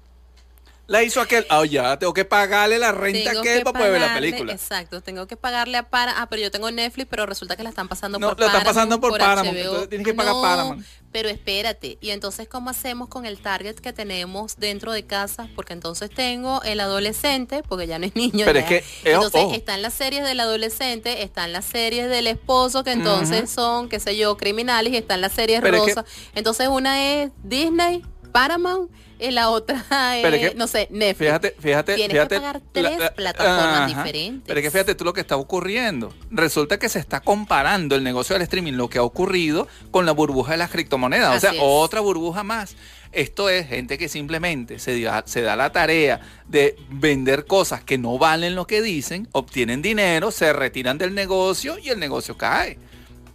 [0.88, 4.00] La hizo aquel, ah, ya, tengo que pagarle la renta a aquel para poder ver
[4.00, 4.52] la película.
[4.52, 7.70] Exacto, tengo que pagarle a para, ah, pero yo tengo Netflix, pero resulta que la
[7.70, 8.40] están pasando por Paramount.
[8.40, 10.84] No, la están pasando por, Paramount, entonces tienes que pagar Paramount.
[11.12, 15.48] Pero espérate, y entonces ¿cómo hacemos con el target que tenemos dentro de casa?
[15.54, 18.44] Porque entonces tengo el adolescente, porque ya no es niño.
[18.44, 22.92] Pero es que, entonces están las series del adolescente, están las series del esposo, que
[22.92, 26.04] entonces son, qué sé yo, criminales, y están las series rosas.
[26.34, 28.90] Entonces una es Disney, Paramount
[29.22, 29.84] y la otra
[30.18, 31.28] es, no sé, Netflix.
[31.28, 32.34] Fíjate, fíjate, Tienes fíjate.
[32.34, 34.42] que pagar tres plataformas diferentes.
[34.46, 36.12] Pero es que fíjate tú lo que está ocurriendo.
[36.30, 40.12] Resulta que se está comparando el negocio del streaming, lo que ha ocurrido, con la
[40.12, 41.36] burbuja de las criptomonedas.
[41.36, 42.74] o sea, otra burbuja más.
[43.12, 48.18] Esto es gente que simplemente se, se da la tarea de vender cosas que no
[48.18, 52.78] valen lo que dicen, obtienen dinero, se retiran del negocio y el negocio cae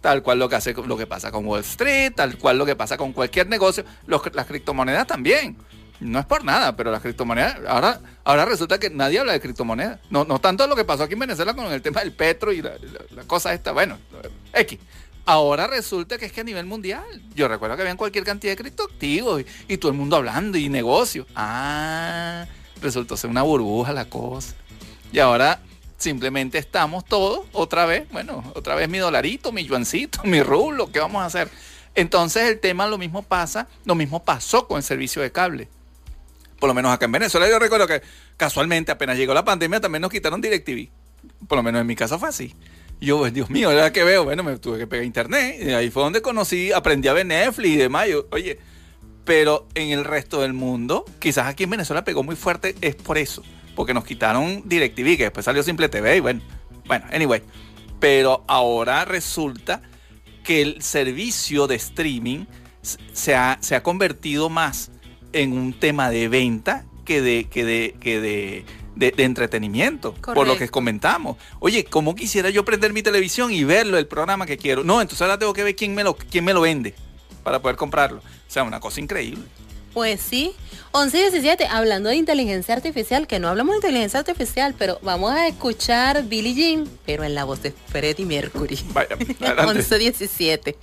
[0.08, 2.74] tal cual lo que hace lo que pasa con Wall Street, tal cual lo que
[2.74, 5.54] pasa con cualquier negocio, las criptomonedas también
[6.00, 10.00] no es por nada, pero las criptomonedas, ahora, ahora resulta que nadie habla de criptomonedas.
[10.08, 12.62] No, no tanto lo que pasó aquí en Venezuela con el tema del petro y
[12.62, 12.72] la,
[13.26, 13.98] cosa esta, bueno,
[14.54, 14.78] X.
[15.26, 18.56] Ahora resulta que es que a nivel mundial, yo recuerdo que había cualquier cantidad de
[18.56, 21.26] criptoactivos y, y todo el mundo hablando y negocios.
[21.36, 22.46] Ah,
[22.80, 24.54] resultó ser una burbuja la cosa.
[25.12, 25.60] Y ahora
[25.98, 31.00] simplemente estamos todos otra vez, bueno, otra vez mi dolarito, mi yuancito, mi rublo, ¿qué
[31.00, 31.50] vamos a hacer?
[31.94, 35.68] Entonces el tema lo mismo pasa, lo mismo pasó con el servicio de cable
[36.58, 38.02] por lo menos acá en Venezuela, yo recuerdo que
[38.36, 40.88] casualmente apenas llegó la pandemia también nos quitaron DirecTV.
[41.46, 42.54] Por lo menos en mi casa fue así.
[43.00, 44.24] yo, pues, Dios mío, ¿era que veo?
[44.24, 45.56] Bueno, me tuve que pegar internet.
[45.60, 48.08] Y ahí fue donde conocí, aprendí a ver Netflix y demás.
[48.30, 48.58] oye,
[49.24, 53.18] pero en el resto del mundo, quizás aquí en Venezuela pegó muy fuerte, es por
[53.18, 53.42] eso.
[53.78, 56.40] Porque nos quitaron DirecTV, que después salió Simple TV y bueno,
[56.86, 57.44] bueno, anyway.
[58.00, 59.82] Pero ahora resulta
[60.42, 62.46] que el servicio de streaming
[63.12, 64.90] se ha, se ha convertido más
[65.32, 68.64] en un tema de venta que de, que de, que de,
[68.96, 71.36] de, entretenimiento, por lo que comentamos.
[71.60, 74.82] Oye, ¿cómo quisiera yo prender mi televisión y verlo, el programa que quiero?
[74.82, 76.96] No, entonces ahora tengo que ver quién me lo, quién me lo vende
[77.44, 78.18] para poder comprarlo.
[78.18, 79.44] O sea, una cosa increíble.
[79.98, 80.52] Pues sí.
[80.92, 85.32] 11 y 17, hablando de inteligencia artificial, que no hablamos de inteligencia artificial, pero vamos
[85.32, 88.78] a escuchar Billie Jean, pero en la voz de Freddie Mercury.
[88.92, 89.16] Vaya,
[89.66, 90.76] 11 17.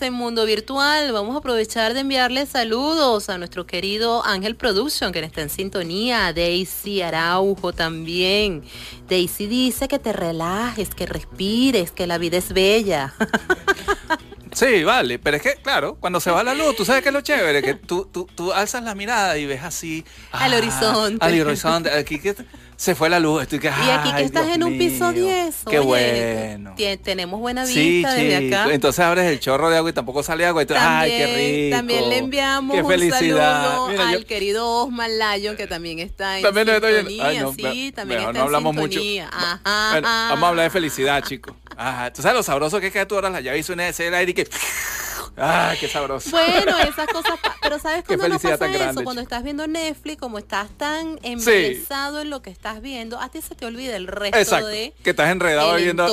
[0.00, 1.12] En Mundo Virtual.
[1.12, 6.32] Vamos a aprovechar de enviarle saludos a nuestro querido Ángel Production, que está en sintonía.
[6.32, 8.62] Daisy Araujo también.
[9.08, 13.14] Daisy dice que te relajes, que respires, que la vida es bella.
[14.54, 17.12] Sí, vale, pero es que, claro, cuando se va la luz, tú sabes que es
[17.14, 20.04] lo chévere, que tú, tú, tú alzas la mirada y ves así.
[20.30, 21.24] al horizonte.
[21.24, 21.90] Al horizonte.
[21.90, 22.36] Aquí que
[22.82, 23.42] se fue la luz.
[23.42, 25.54] Estoy que, y aquí que estás en un piso 10.
[25.70, 26.74] Qué bueno.
[27.04, 28.74] Tenemos buena vista desde acá.
[28.74, 30.64] Entonces abres el chorro de agua y tampoco sale agua.
[30.64, 31.76] Y también, ay, qué rico.
[31.76, 37.24] También le enviamos un saludo al querido Osman Lyon, que también está en también sintonía.
[37.24, 39.00] Ay, no, sí, también está no hablamos mucho.
[39.30, 41.54] Ajá, Vamos a hablar de felicidad, chicos.
[41.76, 42.12] Ajá.
[42.12, 44.32] ¿Tú sabes lo sabroso que es que tú ahora la llave hizo una ese aire
[44.32, 44.48] y que...
[45.36, 46.30] ¡Ah, qué sabroso!
[46.30, 49.04] Bueno, esas cosas, pero ¿sabes cuándo no pasa eso?
[49.04, 53.40] Cuando estás viendo Netflix, como estás tan embelesado en lo que estás viendo, a ti
[53.40, 56.04] se te olvida el resto Exacto, de que estás enredado viendo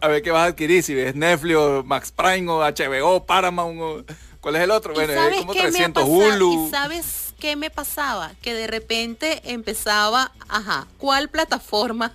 [0.00, 3.80] a, ver qué vas a adquirir, si ves Netflix o Max Prime o HBO, Paramount
[3.80, 4.04] o...
[4.40, 4.92] ¿Cuál es el otro?
[4.92, 6.66] Bueno, es como 300 Hulu.
[6.66, 8.32] ¿Y sabes qué me pasaba?
[8.42, 12.12] Que de repente empezaba, ajá, ¿cuál plataforma?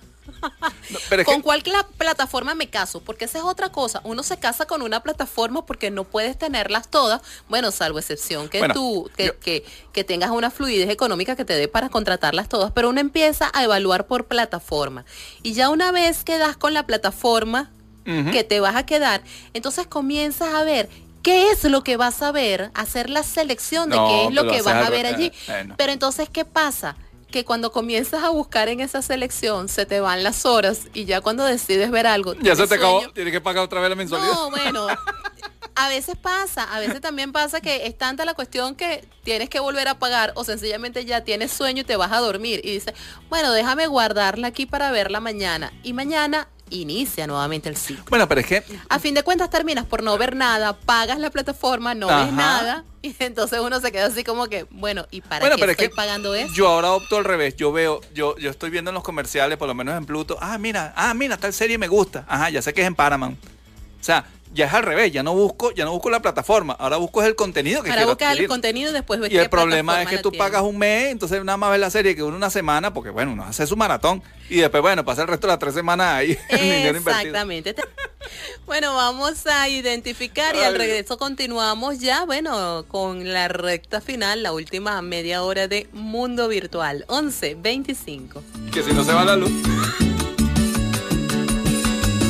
[1.24, 1.62] ¿Con cuál
[1.96, 3.00] plataforma me caso?
[3.00, 4.00] Porque esa es otra cosa.
[4.04, 8.68] Uno se casa con una plataforma porque no puedes tenerlas todas, bueno, salvo excepción que
[8.70, 13.00] tú, que, que, tengas una fluidez económica que te dé para contratarlas todas, pero uno
[13.00, 15.04] empieza a evaluar por plataforma.
[15.42, 17.70] Y ya una vez que das con la plataforma
[18.32, 19.22] que te vas a quedar,
[19.54, 20.88] entonces comienzas a ver
[21.22, 24.62] qué es lo que vas a ver, hacer la selección de qué es lo que
[24.62, 25.32] vas a ver allí.
[25.76, 26.96] Pero entonces, ¿qué pasa?
[27.30, 31.20] Que cuando comienzas a buscar en esa selección se te van las horas y ya
[31.20, 32.34] cuando decides ver algo.
[32.34, 34.32] Ya se te acabó, tienes que pagar otra vez la mensualidad.
[34.32, 34.86] No, bueno.
[35.76, 39.60] A veces pasa, a veces también pasa que es tanta la cuestión que tienes que
[39.60, 42.92] volver a pagar o sencillamente ya tienes sueño y te vas a dormir y dices,
[43.30, 45.72] bueno, déjame guardarla aquí para verla mañana.
[45.82, 48.04] Y mañana inicia nuevamente el ciclo.
[48.08, 48.64] Bueno, pero es que...
[48.88, 52.84] A fin de cuentas terminas por no ver nada, pagas la plataforma, no ves nada,
[53.02, 56.52] y entonces uno se queda así como que, bueno, ¿y para qué estoy pagando eso?
[56.54, 59.68] Yo ahora opto al revés, yo veo, yo, yo estoy viendo en los comerciales, por
[59.68, 62.72] lo menos en Pluto, ah, mira, ah, mira, tal serie me gusta, ajá, ya sé
[62.72, 63.38] que es en Paramount.
[64.00, 66.96] O sea, ya es al revés, ya no busco, ya no busco la plataforma, ahora
[66.96, 70.08] busco el contenido que Ahora buscas el contenido y después ves Y el problema es
[70.08, 72.92] que tú pagas un mes, entonces nada más ves la serie que dura una semana,
[72.92, 75.74] porque bueno, uno hace su maratón y después, bueno, pasa el resto de las tres
[75.74, 76.36] semanas ahí.
[76.48, 77.76] Exactamente.
[78.66, 84.52] bueno, vamos a identificar y al regreso continuamos ya, bueno, con la recta final, la
[84.52, 88.42] última media hora de Mundo Virtual, 11, 25.
[88.72, 89.52] Que si no se va la luz.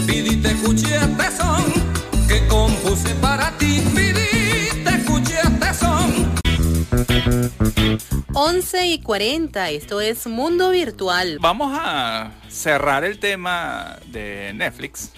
[0.06, 0.54] Pidite
[2.30, 3.82] que compuse para ti,
[4.84, 6.30] te escuché este son.
[8.32, 11.38] 11 y 40, esto es Mundo Virtual.
[11.40, 15.10] Vamos a cerrar el tema de Netflix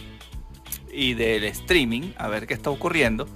[0.91, 3.29] y del streaming, a ver qué está ocurriendo.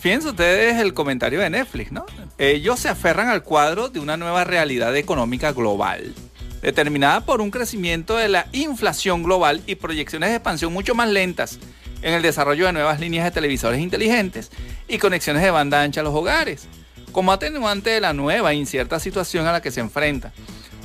[0.00, 2.04] Fíjense ustedes el comentario de Netflix, ¿no?
[2.36, 6.14] Ellos se aferran al cuadro de una nueva realidad económica global,
[6.60, 11.58] determinada por un crecimiento de la inflación global y proyecciones de expansión mucho más lentas
[12.02, 14.50] en el desarrollo de nuevas líneas de televisores inteligentes
[14.86, 16.68] y conexiones de banda ancha a los hogares,
[17.12, 20.32] como atenuante de la nueva e incierta situación a la que se enfrenta.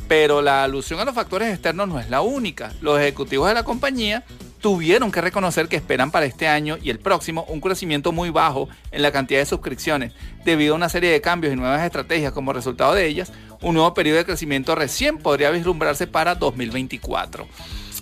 [0.08, 2.74] Pero la alusión a los factores externos no es la única.
[2.82, 4.24] Los ejecutivos de la compañía
[4.60, 8.70] tuvieron que reconocer que esperan para este año y el próximo un crecimiento muy bajo
[8.92, 10.14] en la cantidad de suscripciones,
[10.46, 13.94] debido a una serie de cambios y nuevas estrategias como resultado de ellas, un nuevo
[13.94, 17.48] periodo de crecimiento recién podría vislumbrarse para 2024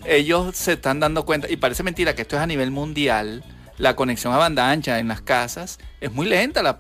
[0.05, 3.43] ellos se están dando cuenta, y parece mentira que esto es a nivel mundial,
[3.81, 6.77] la conexión a banda ancha en las casas es muy lenta la,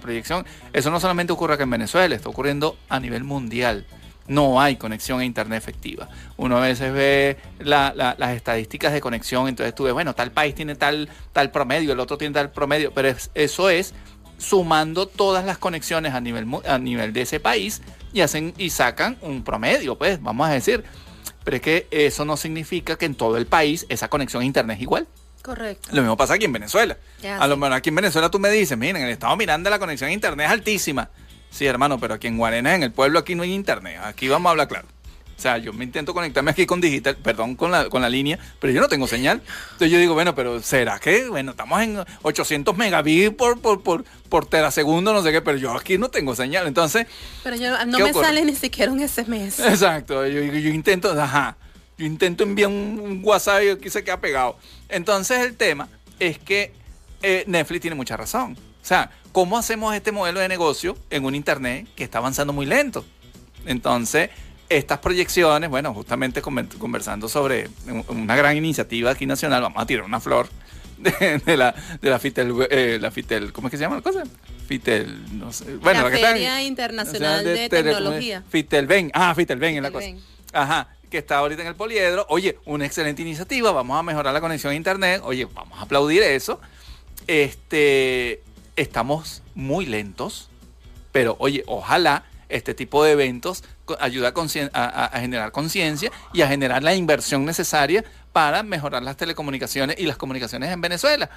[0.00, 0.46] proyección.
[0.72, 3.86] Eso no solamente ocurre aquí en Venezuela, está ocurriendo a nivel mundial.
[4.28, 6.08] No hay conexión a internet efectiva.
[6.36, 10.76] Uno a veces ve las estadísticas de conexión, entonces tú ves, bueno, tal país tiene
[10.76, 13.92] tal, tal promedio, el otro tiene tal promedio, pero eso es
[14.38, 19.16] sumando todas las conexiones a nivel, a nivel de ese país y hacen y sacan
[19.22, 20.84] un promedio, pues, vamos a decir.
[21.44, 24.76] Pero es que eso no significa que en todo el país esa conexión a internet
[24.76, 25.06] es igual.
[25.42, 25.88] Correcto.
[25.92, 26.96] Lo mismo pasa aquí en Venezuela.
[27.38, 29.78] a lo mejor aquí en Venezuela tú me dices, miren, en el estado Miranda la
[29.78, 31.10] conexión a internet es altísima.
[31.50, 34.00] Sí, hermano, pero aquí en Guarena, en el pueblo, aquí no hay internet.
[34.04, 34.88] Aquí vamos a hablar claro.
[35.42, 38.38] O sea, yo me intento conectarme aquí con digital, perdón, con la, con la línea,
[38.60, 39.42] pero yo no tengo señal.
[39.72, 41.28] Entonces yo digo, bueno, pero ¿será que?
[41.28, 45.76] Bueno, estamos en 800 megabits por, por, por, por terasegundo, no sé qué, pero yo
[45.76, 46.68] aquí no tengo señal.
[46.68, 47.08] Entonces.
[47.42, 49.58] Pero yo, no me sale ni siquiera un SMS.
[49.58, 50.24] Exacto.
[50.28, 51.56] Yo, yo, intento, ajá.
[51.98, 54.56] Yo intento enviar un, WhatsApp y aquí se queda pegado.
[54.88, 55.88] Entonces el tema
[56.20, 56.72] es que
[57.20, 58.56] eh, Netflix tiene mucha razón.
[58.80, 62.64] O sea, ¿cómo hacemos este modelo de negocio en un Internet que está avanzando muy
[62.64, 63.04] lento?
[63.66, 64.30] Entonces,
[64.76, 67.68] estas proyecciones, bueno, justamente conversando sobre
[68.08, 70.48] una gran iniciativa aquí nacional, vamos a tirar una flor
[70.98, 74.22] de, la, de la FITEL, eh, la FITEL, ¿cómo es que se llama la cosa?
[74.66, 75.76] FITEL, no sé.
[75.76, 78.42] Bueno, la, Feria Internacional de, Tecnología.
[78.48, 80.08] FITELBEN, ah, FITELBEN es la cosa.
[80.52, 82.26] Ajá, que está ahorita en el poliedro.
[82.28, 85.22] Oye, una excelente iniciativa, vamos a mejorar la conexión a internet.
[85.24, 86.60] Oye, vamos a aplaudir eso.
[87.26, 88.42] Este,
[88.76, 90.48] estamos muy lentos,
[91.10, 93.64] pero oye, ojalá este tipo de eventos
[93.98, 94.32] ayuda
[94.72, 100.16] a, generar conciencia y a generar la inversión necesaria para mejorar las telecomunicaciones y las
[100.16, 101.30] comunicaciones en Venezuela.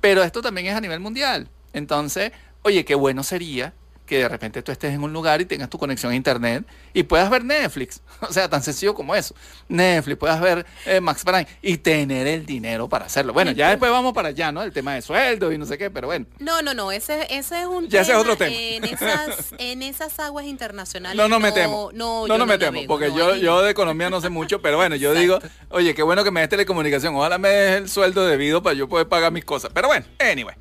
[0.00, 1.48] Pero esto también es a nivel mundial.
[1.72, 2.32] Entonces,
[2.62, 3.74] oye, qué bueno sería
[4.12, 7.02] que de repente tú estés en un lugar y tengas tu conexión a internet y
[7.02, 8.02] puedas ver Netflix.
[8.20, 9.34] O sea, tan sencillo como eso.
[9.68, 13.32] Netflix, puedas ver eh, Max Prime y tener el dinero para hacerlo.
[13.32, 14.62] Bueno, ya después vamos para allá, ¿no?
[14.62, 16.26] El tema de sueldo y no sé qué, pero bueno.
[16.38, 18.54] No, no, no, ese, ese es un ya ese es otro tema.
[18.54, 21.16] En esas, en esas aguas internacionales.
[21.16, 21.92] No nos metemos.
[21.94, 25.14] No, no nos metemos, porque yo, yo de economía no sé mucho, pero bueno, yo
[25.14, 25.40] digo,
[25.70, 27.16] oye, qué bueno que me des telecomunicación.
[27.16, 29.72] Ojalá me des el sueldo debido para yo poder pagar mis cosas.
[29.74, 30.54] Pero bueno, anyway.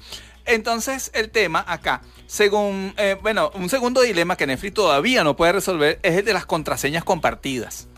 [0.45, 2.01] Entonces, el tema acá,
[2.31, 6.31] según, eh, bueno, un segundo dilema que Netflix todavía no puede resolver es el de
[6.31, 7.89] las contraseñas compartidas.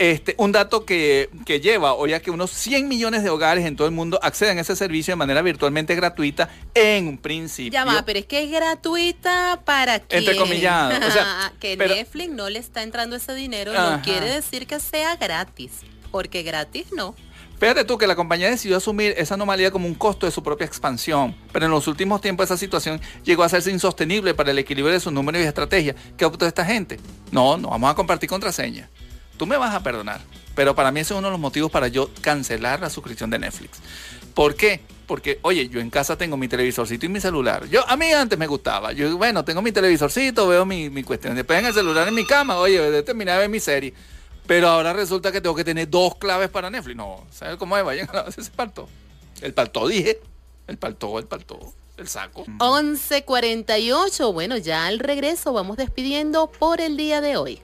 [0.00, 1.30] Este, un dato que,
[1.62, 4.62] lleva hoy a que unos 100 millones de hogares en todo el mundo acceden a
[4.62, 7.70] ese servicio de manera virtualmente gratuita en un principio.
[7.70, 10.24] Ya va, pero es que es gratuita para quién?
[10.24, 11.00] Entre comillas.
[11.06, 15.14] O sea, que Netflix no le está entrando ese dinero no quiere decir que sea
[15.14, 17.14] gratis, porque gratis no.
[17.58, 20.66] Fíjate tú que la compañía decidió asumir esa anomalía como un costo de su propia
[20.66, 24.92] expansión, pero en los últimos tiempos esa situación llegó a hacerse insostenible para el equilibrio
[24.92, 25.96] de sus números y estrategias.
[26.18, 27.00] ¿Qué optó esta gente?
[27.32, 28.90] No, no vamos a compartir contraseña.
[29.38, 30.20] Tú me vas a perdonar,
[30.54, 33.38] pero para mí ese es uno de los motivos para yo cancelar la suscripción de
[33.38, 33.80] Netflix.
[34.34, 34.82] ¿Por qué?
[35.06, 37.66] Porque, oye, yo en casa tengo mi televisorcito y mi celular.
[37.68, 38.92] Yo, a mí antes me gustaba.
[38.92, 41.34] Yo, bueno, tengo mi televisorcito, veo mi, cuestión.
[41.34, 43.94] Después en el celular en mi cama, oye, de terminar de ver mi serie.
[44.46, 46.96] Pero ahora resulta que tengo que tener dos claves para Netflix.
[46.96, 47.84] No, ¿sabes cómo es?
[47.84, 48.88] Vayan a ese palto.
[49.40, 50.20] El palto, dije.
[50.66, 52.44] El palto, el palto, el saco.
[52.44, 54.32] 11.48.
[54.32, 57.60] Bueno, ya al regreso vamos despidiendo por el día de hoy.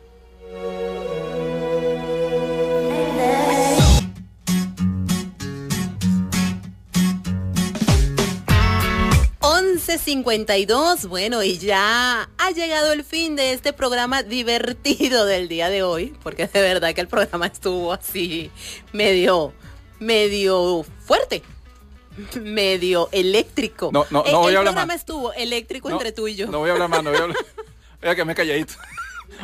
[9.72, 15.82] 11.52, bueno, y ya ha llegado el fin de este programa divertido del día de
[15.82, 18.50] hoy, porque de verdad que el programa estuvo así
[18.92, 19.54] medio,
[19.98, 21.42] medio fuerte,
[22.42, 23.88] medio eléctrico.
[23.92, 24.82] No, no, no voy a hablar más.
[24.82, 26.48] El programa estuvo eléctrico entre tú y yo.
[26.48, 27.38] No voy a hablar más, no voy a hablar.
[28.02, 28.74] Oiga, que me calladito.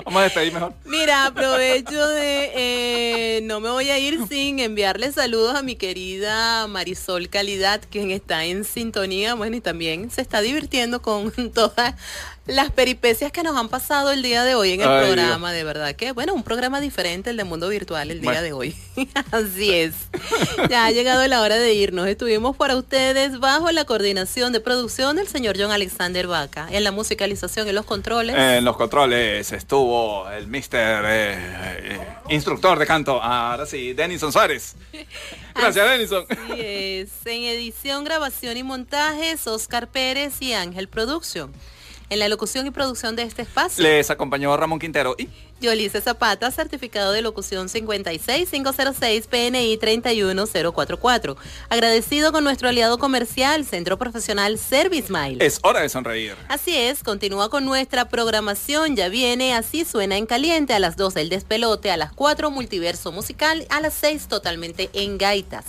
[0.05, 0.75] Vamos a despedir mejor.
[0.85, 2.53] Mira, aprovecho de.
[2.55, 8.11] Eh, no me voy a ir sin enviarle saludos a mi querida Marisol Calidad, quien
[8.11, 11.95] está en sintonía, bueno, y también se está divirtiendo con todas
[12.49, 15.95] las peripecias que nos han pasado el día de hoy en el programa, de verdad
[15.95, 18.75] que, bueno, un programa diferente, el de Mundo Virtual, el día de hoy.
[19.31, 19.95] Así es.
[20.71, 22.09] Ya ha llegado la hora de irnos.
[22.09, 26.91] Estuvimos para ustedes bajo la coordinación de producción del señor John Alexander Vaca, en la
[26.91, 28.35] musicalización y los controles.
[28.35, 34.75] En los controles estuvo el mister eh, eh, instructor de canto, ahora sí, Denison Suárez.
[35.55, 36.25] Gracias, Denison.
[36.31, 37.11] Así es.
[37.27, 41.53] En edición, grabación y montajes, Oscar Pérez y Ángel Producción.
[42.11, 43.83] En la locución y producción de este espacio.
[43.83, 45.29] Les acompañó Ramón Quintero y
[45.61, 51.37] Yolice Zapata, certificado de locución 56506 PNI 31044.
[51.69, 55.45] Agradecido con nuestro aliado comercial, Centro Profesional Service Mile.
[55.45, 56.35] Es hora de sonreír.
[56.49, 58.97] Así es, continúa con nuestra programación.
[58.97, 63.13] Ya viene Así Suena en Caliente a las 2 el despelote, a las 4 Multiverso
[63.13, 65.65] Musical, a las 6 totalmente en gaitas.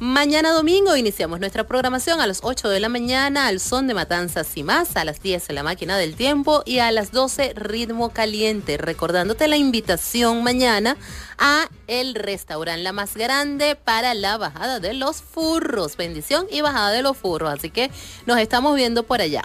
[0.00, 4.56] Mañana domingo iniciamos nuestra programación a las 8 de la mañana al son de Matanzas
[4.56, 8.76] y más, a las 10 la máquina del tiempo y a las 12 ritmo caliente.
[8.76, 10.96] Recordándote la invitación mañana
[11.38, 15.96] a el restaurante La Más Grande para la bajada de los furros.
[15.96, 17.52] Bendición y bajada de los furros.
[17.52, 17.92] Así que
[18.26, 19.44] nos estamos viendo por allá.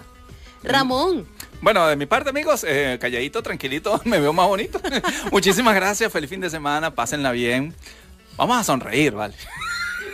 [0.64, 1.28] Ramón.
[1.62, 4.82] Bueno, de mi parte, amigos, eh, calladito, tranquilito, me veo más bonito.
[5.32, 7.76] Muchísimas gracias, feliz fin de semana, pásenla bien.
[8.36, 9.36] Vamos a sonreír, ¿vale?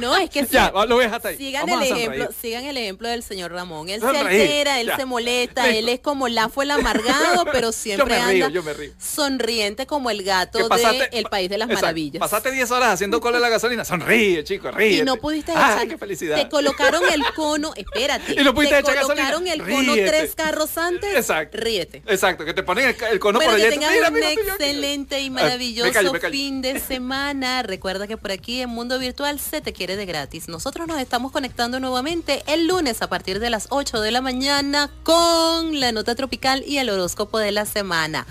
[0.00, 1.36] No, es que ya, lo hasta ahí.
[1.36, 3.88] Sigan el ejemplo, sigan el ejemplo del señor Ramón.
[3.88, 8.16] Él se altera, él se molesta, él es como la fue el amargado, pero siempre
[8.16, 8.50] anda
[8.98, 12.20] sonriente como el gato de El País de las Maravillas.
[12.20, 14.98] Pasaste 10 horas haciendo cola de la gasolina, sonríe, chico, ríe.
[14.98, 15.86] Y no pudiste echar.
[15.88, 16.36] qué felicidad.
[16.36, 18.32] Te colocaron el cono, espérate.
[18.42, 21.14] Y no pudiste te colocaron el cono tres carros antes.
[21.14, 21.58] Exacto.
[21.58, 22.02] Ríete.
[22.06, 23.70] Exacto, que te ponen el, cono por allá.
[23.70, 27.62] Que tengas un excelente y maravilloso fin de semana.
[27.62, 30.48] Recuerda que por aquí en Mundo Virtual se te adquiere de gratis.
[30.48, 34.88] Nosotros nos estamos conectando nuevamente el lunes a partir de las 8 de la mañana
[35.02, 38.24] con la nota tropical y el horóscopo de la semana.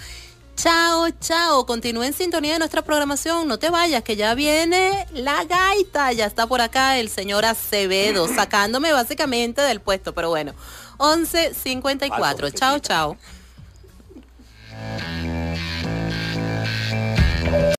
[0.55, 1.65] Chao, chao.
[1.65, 3.49] Continúe en sintonía de nuestra programación.
[3.49, 6.13] No te vayas, que ya viene la gaita.
[6.13, 10.53] Ya está por acá el señor Acevedo, sacándome básicamente del puesto, pero bueno.
[10.99, 12.53] 11.54.
[12.53, 13.17] Chao, chao.